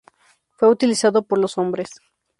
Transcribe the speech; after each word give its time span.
Fue 0.57 0.67
utilizado 0.67 1.27
por 1.27 1.37
los 1.37 1.59
hombres. 1.59 2.01